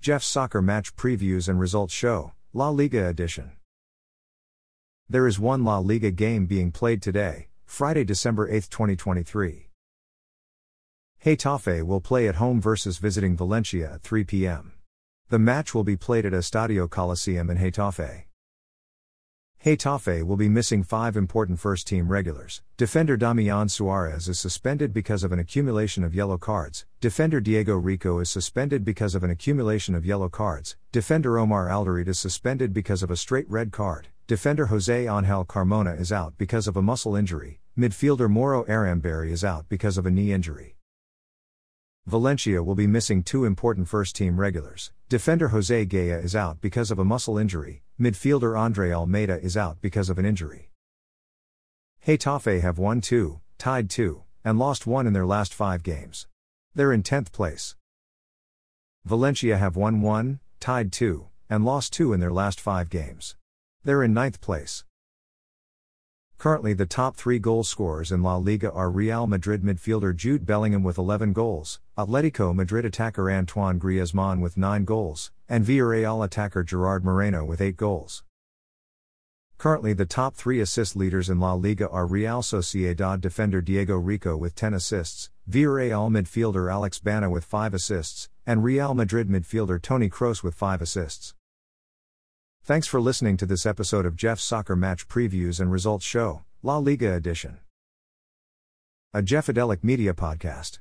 Jeff's 0.00 0.26
Soccer 0.26 0.62
Match 0.62 0.96
Previews 0.96 1.46
and 1.46 1.60
Results 1.60 1.92
Show, 1.92 2.32
La 2.54 2.70
Liga 2.70 3.06
Edition. 3.06 3.52
There 5.10 5.26
is 5.26 5.38
one 5.38 5.62
La 5.62 5.76
Liga 5.76 6.10
game 6.10 6.46
being 6.46 6.72
played 6.72 7.02
today, 7.02 7.48
Friday, 7.66 8.04
December 8.04 8.48
8, 8.48 8.70
2023. 8.70 9.68
Getafe 11.22 11.82
will 11.82 12.00
play 12.00 12.26
at 12.26 12.36
home 12.36 12.62
versus 12.62 12.96
visiting 12.96 13.36
Valencia 13.36 13.92
at 13.92 14.00
3 14.00 14.24
p.m. 14.24 14.72
The 15.28 15.38
match 15.38 15.74
will 15.74 15.84
be 15.84 15.98
played 15.98 16.24
at 16.24 16.32
Estadio 16.32 16.88
Coliseum 16.88 17.50
in 17.50 17.58
Getafe. 17.58 18.29
Getafe 19.62 20.22
will 20.22 20.38
be 20.38 20.48
missing 20.48 20.82
five 20.82 21.18
important 21.18 21.60
first 21.60 21.86
team 21.86 22.08
regulars. 22.08 22.62
Defender 22.78 23.18
Damian 23.18 23.68
Suarez 23.68 24.26
is 24.26 24.40
suspended 24.40 24.94
because 24.94 25.22
of 25.22 25.32
an 25.32 25.38
accumulation 25.38 26.02
of 26.02 26.14
yellow 26.14 26.38
cards. 26.38 26.86
Defender 27.02 27.42
Diego 27.42 27.76
Rico 27.76 28.20
is 28.20 28.30
suspended 28.30 28.86
because 28.86 29.14
of 29.14 29.22
an 29.22 29.28
accumulation 29.28 29.94
of 29.94 30.06
yellow 30.06 30.30
cards. 30.30 30.76
Defender 30.92 31.38
Omar 31.38 31.68
Alderete 31.68 32.08
is 32.08 32.18
suspended 32.18 32.72
because 32.72 33.02
of 33.02 33.10
a 33.10 33.16
straight 33.16 33.50
red 33.50 33.70
card. 33.70 34.08
Defender 34.26 34.66
Jose 34.66 35.06
Angel 35.06 35.44
Carmona 35.44 36.00
is 36.00 36.10
out 36.10 36.38
because 36.38 36.66
of 36.66 36.78
a 36.78 36.82
muscle 36.82 37.14
injury. 37.14 37.60
Midfielder 37.78 38.30
Mauro 38.30 38.64
Arambarri 38.64 39.30
is 39.30 39.44
out 39.44 39.68
because 39.68 39.98
of 39.98 40.06
a 40.06 40.10
knee 40.10 40.32
injury. 40.32 40.76
Valencia 42.06 42.62
will 42.62 42.74
be 42.74 42.86
missing 42.86 43.22
two 43.22 43.44
important 43.44 43.86
first 43.86 44.16
team 44.16 44.40
regulars. 44.40 44.90
Defender 45.08 45.48
Jose 45.48 45.84
Gaya 45.84 46.18
is 46.18 46.34
out 46.34 46.60
because 46.60 46.90
of 46.90 46.98
a 46.98 47.04
muscle 47.04 47.36
injury, 47.36 47.82
midfielder 48.00 48.58
Andre 48.58 48.90
Almeida 48.90 49.38
is 49.40 49.56
out 49.56 49.80
because 49.82 50.08
of 50.08 50.18
an 50.18 50.24
injury. 50.24 50.70
Getafe 52.06 52.62
have 52.62 52.78
won 52.78 53.00
2, 53.02 53.40
tied 53.58 53.90
2, 53.90 54.22
and 54.44 54.58
lost 54.58 54.86
1 54.86 55.06
in 55.06 55.12
their 55.12 55.26
last 55.26 55.52
5 55.52 55.82
games. 55.82 56.26
They're 56.74 56.92
in 56.92 57.02
10th 57.02 57.32
place. 57.32 57.76
Valencia 59.04 59.58
have 59.58 59.76
won 59.76 60.00
1, 60.00 60.40
tied 60.58 60.92
2, 60.92 61.28
and 61.50 61.64
lost 61.64 61.92
2 61.92 62.14
in 62.14 62.20
their 62.20 62.32
last 62.32 62.60
5 62.60 62.88
games. 62.88 63.36
They're 63.84 64.02
in 64.02 64.14
9th 64.14 64.40
place. 64.40 64.84
Currently, 66.40 66.72
the 66.72 66.86
top 66.86 67.16
three 67.16 67.38
goal 67.38 67.64
scorers 67.64 68.10
in 68.10 68.22
La 68.22 68.36
Liga 68.36 68.72
are 68.72 68.90
Real 68.90 69.26
Madrid 69.26 69.62
midfielder 69.62 70.16
Jude 70.16 70.46
Bellingham 70.46 70.82
with 70.82 70.96
11 70.96 71.34
goals, 71.34 71.80
Atletico 71.98 72.54
Madrid 72.54 72.86
attacker 72.86 73.30
Antoine 73.30 73.78
Griezmann 73.78 74.40
with 74.40 74.56
9 74.56 74.86
goals, 74.86 75.30
and 75.50 75.66
Villarreal 75.66 76.24
attacker 76.24 76.62
Gerard 76.62 77.04
Moreno 77.04 77.44
with 77.44 77.60
8 77.60 77.76
goals. 77.76 78.24
Currently, 79.58 79.92
the 79.92 80.06
top 80.06 80.34
three 80.34 80.60
assist 80.60 80.96
leaders 80.96 81.28
in 81.28 81.40
La 81.40 81.52
Liga 81.52 81.86
are 81.90 82.06
Real 82.06 82.40
Sociedad 82.40 83.20
defender 83.20 83.60
Diego 83.60 83.98
Rico 83.98 84.34
with 84.34 84.54
10 84.54 84.72
assists, 84.72 85.28
Villarreal 85.46 86.08
midfielder 86.10 86.72
Alex 86.72 87.00
Baena 87.00 87.28
with 87.28 87.44
5 87.44 87.74
assists, 87.74 88.30
and 88.46 88.64
Real 88.64 88.94
Madrid 88.94 89.28
midfielder 89.28 89.78
Toni 89.78 90.08
Kroos 90.08 90.42
with 90.42 90.54
5 90.54 90.80
assists. 90.80 91.34
Thanks 92.62 92.86
for 92.86 93.00
listening 93.00 93.36
to 93.38 93.46
this 93.46 93.64
episode 93.64 94.04
of 94.04 94.16
Jeff's 94.16 94.44
Soccer 94.44 94.76
Match 94.76 95.08
Previews 95.08 95.60
and 95.60 95.72
Results 95.72 96.04
Show, 96.04 96.42
La 96.62 96.76
Liga 96.76 97.14
Edition. 97.14 97.58
A 99.14 99.22
Jeffadelic 99.22 99.82
Media 99.82 100.12
Podcast. 100.12 100.78